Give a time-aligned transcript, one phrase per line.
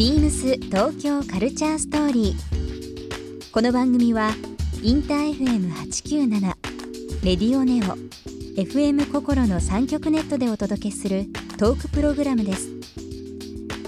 [0.00, 3.52] ビームス東京カルチャーストーリー。
[3.52, 4.30] この番組は
[4.82, 6.40] インター FM897
[7.22, 7.98] レディオネオ
[8.58, 11.26] FM 心の三極ネットでお届けする
[11.58, 12.70] トークプログラムです。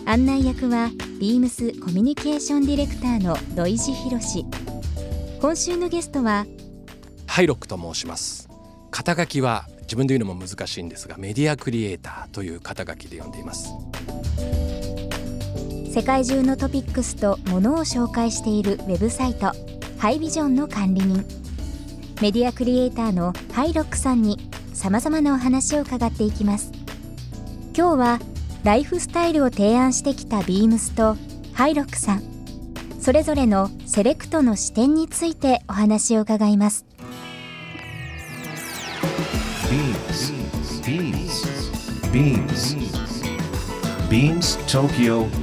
[0.04, 4.44] 案内役はビームスコミュニケーションディレクターの土井博志。
[5.40, 6.44] 今週のゲストは
[7.26, 8.50] ハイロックと申します
[8.90, 13.72] 肩書きは自分で言うのも難しいんですがメディアクリエイターという肩書きで呼んでいます
[15.92, 19.52] 世界中のトピックスとものを紹介しているウェブサイト
[19.98, 21.22] ハイビジョンの管理人。
[22.22, 24.38] メディアクリエイターのハイロックさんに
[24.72, 26.72] さまざまなお話を伺っていきます。
[27.76, 28.20] 今日は
[28.64, 31.18] ライフスタイルを提案してきたビームスと
[31.52, 32.22] ハイロックさん。
[32.98, 36.86] それぞれのセレクトの視点についてお話を伺います。
[39.68, 40.32] Beams.
[42.10, 42.78] Beams.
[44.08, 44.56] Beams.
[44.66, 45.41] Tokyo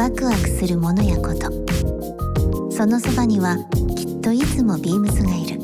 [0.00, 1.50] ワクワクするものやこと。
[2.72, 3.58] そのそばには
[3.94, 5.60] きっといつもビームスがいる。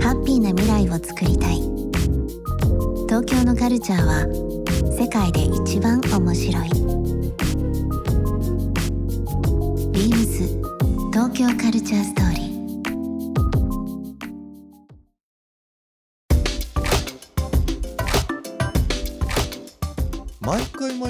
[0.00, 1.60] ハッピーな未来を作りたい。
[3.06, 4.26] 東京のカルチャーは
[4.98, 6.27] 世界で一番面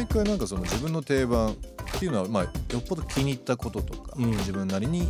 [0.09, 1.55] 回なんかその自分の定番っ
[1.99, 4.31] ていうのはまあよっぽど気に入ったこととか、うん。
[4.39, 5.09] 自分なりにこ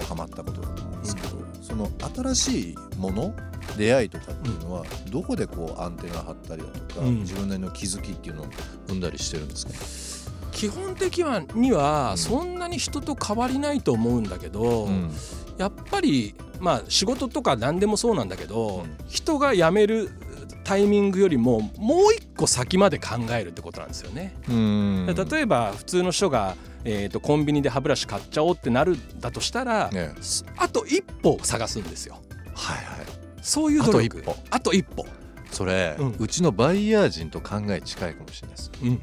[0.00, 1.28] うハマったことだと思うんですけど、
[1.62, 1.90] その
[2.34, 3.34] 新しいもの
[3.76, 7.20] 出会いとかっていうのはどこでこうアンテナ張ったりだとか、うん。
[7.20, 8.46] 自分なりの気づきっていうのを
[8.88, 9.66] 生んだりしてるんです
[10.26, 11.18] か、基本的
[11.54, 12.18] にはうん。
[12.18, 15.10] そんなに人と変わりないと思うんだけど、うん。
[15.58, 18.96] やっぱりまあ仕事とか何でもそうなんだけど、うん。
[19.08, 20.10] 人が辞める
[20.68, 24.34] タイミングよりももう一個先まで考えるってことなんですよね。
[24.50, 25.06] うん。
[25.06, 30.12] 例えば普通の人が、えー、とコンビニで歯ブラシ買っちゃおうってなるんだとしたら、ね。
[30.20, 32.20] すあと一歩探すんですよ。
[32.54, 33.06] はいはい。
[33.40, 34.18] そういう努力。
[34.18, 34.36] あと一歩。
[34.50, 35.06] あと一歩。
[35.50, 38.98] それ、ううんちのバイヤー人と考え近いかもしれないですうんうん。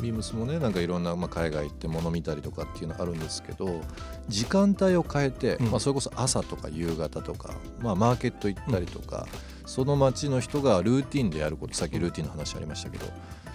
[0.00, 3.80] ビームスもねなんかいろんな、まあ、海外行って物見たりとかっていうのあるんですけど
[4.28, 5.70] 時間帯を変えて、うん。
[5.72, 9.26] まあ、それこそ朝とか夕方とか、まあ、マーケット行ったりとか、
[9.66, 13.06] その街の人がルーティンでやることさっきルーティンの話ありましたけど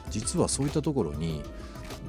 [0.10, 1.44] 実はそういったところに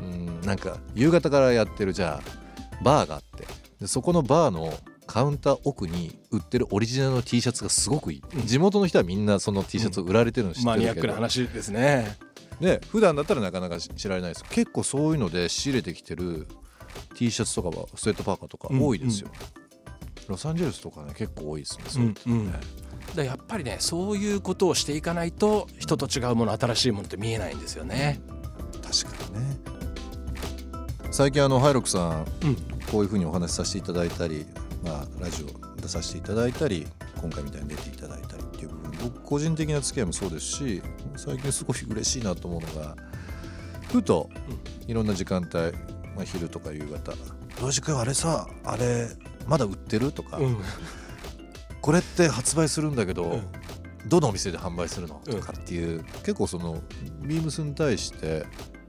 [0.01, 3.47] うんなんか夕方からやってるじゃあバーがあって
[3.81, 4.73] でそこのバーの
[5.09, 8.47] カウンター奥に売ってるオリジナルの T シャツがすごくいい、うん。
[8.47, 12.15] 地元の人はみんなその T シャツを売られてるの知ってマニアッるけど、クな話ですね。
[12.61, 14.45] ね普段だったらなかなか知られないです。
[14.51, 16.47] 結構そういうので仕入れてきてる
[17.15, 19.31] T シャツとかはスウェットパーカーとか多いですよ、
[20.29, 22.21] ロサンゼルスとかね結構多いですねそういうのね。
[22.27, 22.55] うんうん
[23.17, 28.21] だやっぱりねそういうことをしていかないと人と違うもの新しいものって見えないんですよね。
[28.83, 29.59] 確かにね。
[31.11, 32.57] 最近あのハイロックさんうん。
[32.91, 34.47] こういうふうにお話しさせていただいたり、
[34.83, 36.87] まあ、ラジオ出させていただいたり
[37.21, 40.83] 今回みたいに出ていただいたりっていう部分僕個人的な付き合いもそうですし
[41.17, 42.97] 最近すごい嬉しいなと思うのが
[43.91, 44.31] ふと
[44.87, 45.77] いろんな時間帯、
[46.17, 47.13] まあ、昼とか夕方
[47.61, 49.09] 「どうし君あれさあれ
[49.47, 50.57] まだ売ってる?」とか、うん
[51.89, 53.43] これって発売するんだけど、うん。
[54.07, 55.23] どのお店で販売するの？
[55.27, 55.33] うん。
[55.33, 56.83] とかっていう、結構その
[57.23, 58.45] ビームスに対して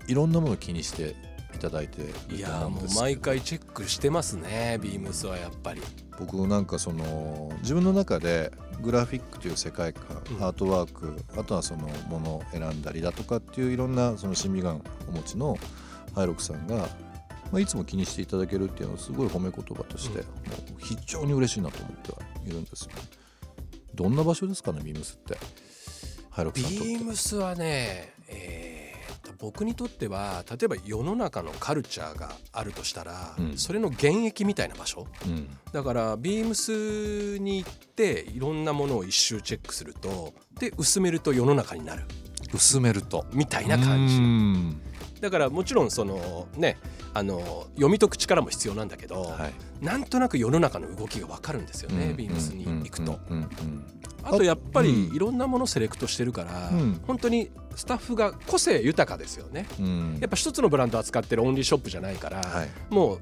[0.07, 1.15] いろんなものを気にして
[1.55, 2.01] いただいて
[2.35, 5.81] いやもう毎回チェックしてますねビームスはやっぱり。
[6.19, 8.51] 僕なんかその自分の中で
[8.81, 10.43] グラフィックという世界観、うん。
[10.43, 15.57] アートワークあとはそのものを選んだりだとかっていういろんなその審美眼をお持ちの
[16.15, 16.89] ハイロックさんが、
[17.51, 20.23] まあ、いつも気にしていただけるっていうのはすごい褒め言葉として、
[20.77, 23.01] 非常に嬉しいなと思ってはいるんですよね。
[23.95, 25.37] どんな場所ですかねビームスって。
[26.29, 27.03] ハイロックビさんにとって。
[27.03, 28.89] ームスはね、えー
[29.29, 33.57] と僕にとっては例えば世の中のカルチャーがあるとしたら、うん。
[33.57, 35.07] それの原液みたいな場所。
[35.25, 35.49] うん。
[35.71, 42.03] だからビームスに行っていろんなものを一周チェックするとで薄めると世の中になる。
[42.53, 43.25] 薄めると。
[43.33, 44.15] みたいな感じ。
[44.15, 44.81] うん。
[45.21, 46.77] だからもちろんそのね
[47.13, 49.85] あの読み解く力も必要なんだけど、はい。
[49.85, 53.19] なんとなく世の中の動きが分かるんですよね、うんビームスに行くと。
[54.23, 55.15] あとやっぱりうん。
[55.15, 57.01] いろんなものセレクトしてるから、うん。
[57.07, 59.67] 本当にスタッフが個性豊かですよね。
[59.79, 60.17] うん。
[60.19, 62.69] やっぱ一つのブランド扱ってるオンリーショップじゃないから、はい。
[62.89, 63.19] もう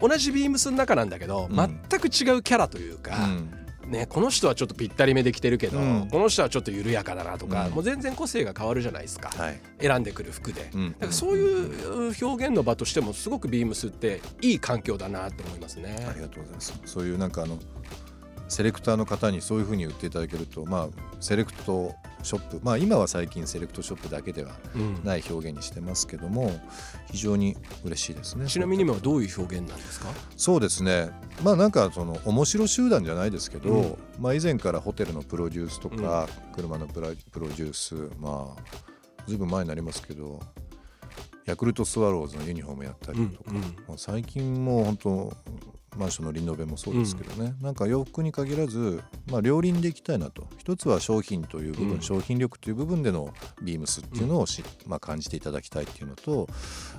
[0.00, 1.56] 同じビームスの中なんだけど、うん。
[1.56, 6.08] 全く違うキャラというか、うんね、この人はちょっとぴったりめできてるけど、うん。
[6.10, 7.72] この人はちょっと緩やかだなとか、うん。
[7.72, 9.60] もう全然個性が変わるじゃないですか、はい。
[9.80, 10.70] 選んでくる服で。
[10.74, 10.92] うん。
[10.92, 16.04] だからそういう表現の場としてもすごくビームスっていい環境だなと思いますね。
[16.08, 16.16] あ。
[16.16, 16.80] りがとうございます。
[16.84, 17.58] そういうなんかあの
[18.48, 20.88] セレクターの方にそういうふうに言っていただけるとまあ
[21.20, 25.04] セレクトショップまあ今は最近セレクトショップだけではうん。
[25.04, 26.50] ない表現にしてますけども
[27.12, 30.08] 非常に嬉しいですねちなみに今はどういう表現なんですか？
[30.36, 31.10] そうですね。
[31.42, 33.96] まあなんかその面白集団じゃないですけど、うん。
[34.18, 38.62] まあ以前からホテルのプロデュースとか、車のプロデュースまあ
[39.26, 40.40] ずいぶん前になりますけど
[41.44, 43.62] ヤクルトスワローズのユニフォームやったりとか、うんうん。
[43.62, 45.32] まあ最近も本当
[45.96, 50.46] マンションのリノベもそうですけどね、なんか洋服に限らず、まあ、両輪でいきたいなと。
[50.58, 52.02] 一つは商品という部分、うん。
[52.02, 53.32] 商品力という部分での
[53.62, 56.48] ビームスっていうのをし、まあ、感じていただきたいっていうのと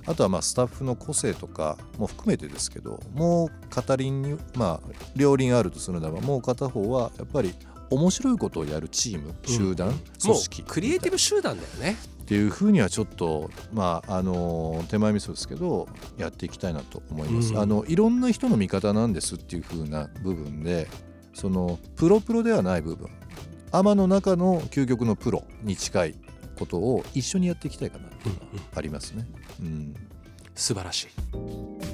[0.05, 7.53] あとはまあスタッフの個性とかも含めてですけどもう片輪にまあ両輪あるとするならばもう片方はやっぱり
[7.89, 10.61] 面白いことをやるチーム集団、も組織。
[10.61, 11.95] うクリエイティブ集団だよね。
[12.27, 15.88] っていうふうにはちょっとまああの手前味噌ですけど
[16.18, 20.89] やっていきたいなと思います、うんあのいろんな人の味方なんですっていうふうな部分で
[21.33, 23.09] そのプロプロではない部分。
[23.71, 26.15] アマの中の究極のプロに近い
[26.57, 29.25] ことを一緒にやっていきたいかなっていうのはありますね、
[29.62, 29.94] うん、
[30.56, 31.86] 素晴らしい。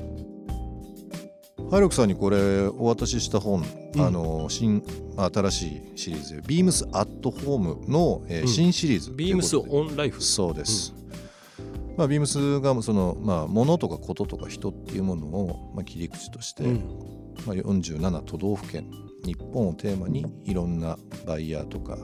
[1.74, 3.66] ハイロクさんにこれお渡しした本、
[3.96, 4.00] うん。
[4.00, 4.84] あの新
[5.18, 8.48] 新しいシリーズで「ビームスアットホームの、えーうん。
[8.48, 9.10] 新シリーズ。
[9.10, 10.22] ビームスオンライフ。
[10.22, 10.94] そうです、
[11.98, 16.74] まあ、ビームスがその、まあ、物とかこととか人っていうものを、まあ、切り口として、うん。
[17.48, 18.92] まあ、47都道府県
[19.26, 21.98] 日本をテーマにいろんなバイヤーとか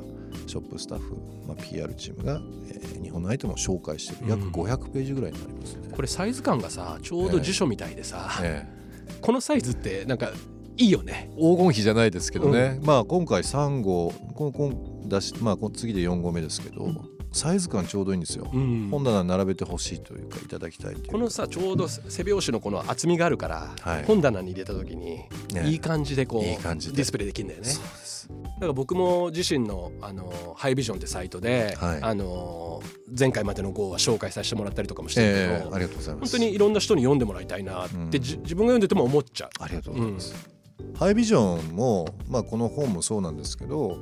[0.48, 1.15] ショップスタッフ、
[1.48, 4.31] まあ、PR チームが、えー日本のアイテムを紹介している。
[4.31, 4.50] 約うん。
[4.50, 5.89] 500ページぐらいになりますね。
[5.95, 8.79] これサイズ感がさちょうど辞書みたいでさ、え
[9.21, 10.31] このサイズってなんか
[10.77, 11.30] いいよね。
[11.36, 14.71] え黄金比じゃないですけどね、まあ今回3号ここ
[15.06, 16.88] 出し、まあ、こ次で4号目ですけど
[17.31, 18.50] サイズ感ちょうどいいんですよ。
[18.52, 18.90] うん。
[18.90, 24.04] 本棚に並べてほしいというかいただきたいこのさちょうど背拍子のこの厚みがあるから、はい。
[24.06, 25.64] 本棚に入れた時にね。
[25.66, 26.98] いい感じでこういい感じで。
[26.98, 27.70] ディスプレイできるんだよね。
[27.70, 28.30] そうです。
[28.30, 32.00] だから僕も自身のあのハイビジョンってサイトで、はい。
[32.02, 32.81] あの
[33.18, 36.32] 前回までの号は紹介させてもらったりとかもしてるけど、ええありがとうございます。
[36.32, 38.12] 本当にいろんな人に読んでもらいたいなって、うん。
[38.12, 39.50] じ自分が読んでても思っちゃう。
[39.60, 40.34] ありがとうございます、
[40.96, 43.98] ハイビジョンも、まあ、この本もそうなんですけど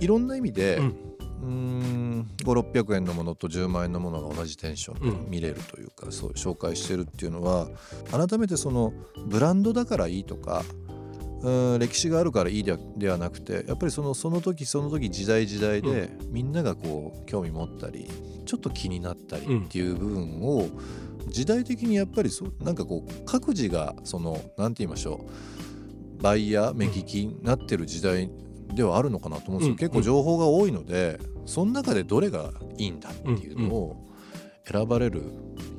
[0.00, 0.96] いろんな意味で、うん
[1.44, 5.24] うーん5600円のものと10万円のものが同じテンションうん。
[5.24, 7.68] で見れるというか、そう紹介してるっていうのは
[8.10, 8.92] 改めてその
[9.26, 10.64] ブランドだからいいとか
[11.42, 18.08] うーん歴史があるからいいではではなくてやっぱりそのその時その時時代時代で、みんながこう興味持ったり
[18.46, 20.68] ちょっと気になったりっていう部分を、
[21.28, 25.26] 時代的にやっぱりそうなんかこう各自がそのなんて言いましょ
[26.18, 28.30] うバイヤー目利きになってる時代
[28.74, 29.78] ではあるのかなと思うんですよ、うん。
[29.78, 33.96] 結構情報が多いのでその中でどれがいいんだっていうのを
[34.70, 35.22] 選ばれる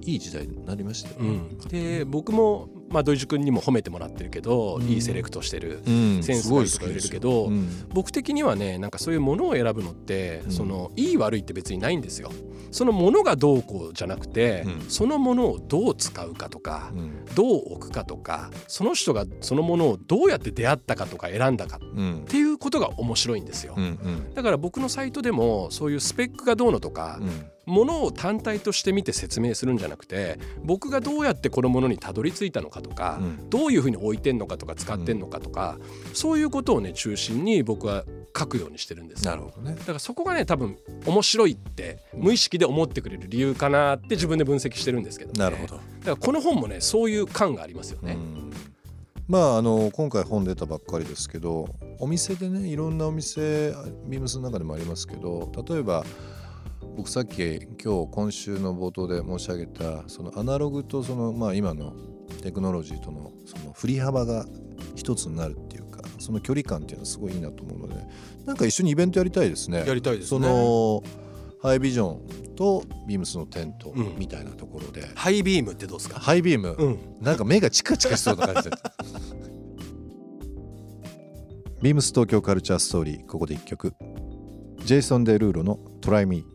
[0.02, 1.30] いい時代になりましたよね。
[1.30, 4.88] うん、で僕も、まあ、土井地君にも褒めてもらってるけど、うん。
[4.88, 6.24] いいセレクトしてる、うん。
[6.24, 7.88] センスがいいとか言るけどうん。
[7.90, 10.52] 僕的にはねなんかそういうものを選ぶのって、うん。
[10.52, 12.32] そのいい悪いって別にないんですよ。
[12.72, 14.82] そのものがどうこうじゃなくて、うん。
[14.90, 17.26] そのものをどう使うかとか、うん。
[17.36, 23.76] どう置くかとかその人がそのものをどうやって出会ったかとか選んだかっうんていうことが面白いんですよ。
[24.34, 33.50] だから僕のサイトでもそういうスペックがどうのとか、うんものを単体として見て説明するんじゃなくて僕がどうやってこのものにたどり着いたのかとか、うん。
[33.50, 35.78] どういうふうに置いてんのかとか使ってんのかとか、
[36.14, 38.04] そういうことをね中心に僕は
[38.38, 39.26] 書くようにしてるんです。
[39.26, 39.76] よなるほどね。
[39.76, 45.76] だからそこがね多分面白いって無意識で思ってくれる理由かなって自分で分析してるんですけど、ね、なるほど。
[45.76, 48.14] だからこの本もねそういう感がありますよね。
[48.14, 48.52] うん。
[49.28, 51.68] まああの今回本出たばっかりですけど
[52.00, 53.74] お店でねいろんなお店
[54.08, 56.06] ビームスの中でもありますけど例えば
[56.96, 61.94] 僕さっき今日今週の冒頭で申し上げたそのアナログとその、まあ、今の
[62.42, 64.46] テクノロジーとのその振り幅が
[64.96, 68.06] 一つになるっていうかその距離感っていうのはすごいいいなと思うので
[68.46, 69.84] なんか一緒にイベントやりたいですね。
[69.86, 70.48] やりたいですそね。
[70.48, 71.04] の
[71.62, 72.14] ハイビジョ
[72.52, 78.78] ンとビームスのテントうんみたいなところで、ハイビームってどうですか、ハイビーム、うん、なんか目がチカチカしそうな感じで
[81.82, 83.94] ビームス東京カルチャーストーリーここで一曲。
[84.86, 86.55] ジェイソン・デルーロの「Try Me」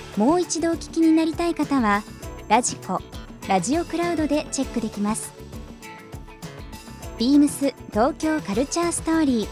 [0.17, 2.03] もう一度お聞きになりたい方は
[2.49, 2.99] ラジコ
[3.47, 5.33] ラジオクラウドでチェックできます
[7.17, 9.47] ビームス東京カルチャーストーリー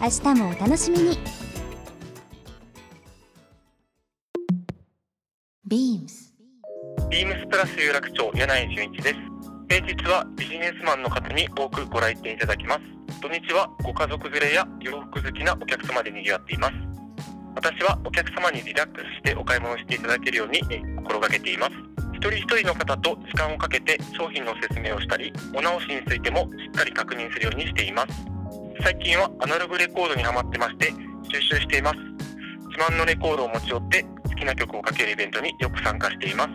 [0.00, 1.18] 明日もお楽しみに
[5.68, 6.24] beams
[7.10, 9.16] ビームスプラス有楽町柳井純一です。
[9.68, 12.80] 平日はビジネスマンの方に多くご来店いただきます。
[13.20, 16.74] 土日はご家族連れや洋服好きなお客様で賑わっています。
[17.54, 21.72] 私はお客様にリラックスしてお買い物していただけるようにえ心がけています。
[22.12, 28.08] 一人一人の方と時間をかけて商品の説明をしたり、お直しについてもしっかり確認するようにしています。
[28.82, 30.92] 最近はアナログレコードにハマってまして
[31.32, 31.96] 収集しています。
[32.68, 36.50] 自慢のレコードを持ち寄って好きな曲をかけるイベントによく参加しています。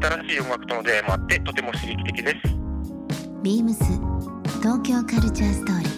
[0.00, 2.36] 新しい音楽との出会いもあってとても刺激的です。
[3.42, 3.84] ビームス
[4.60, 5.97] 東京カルチャーストーリー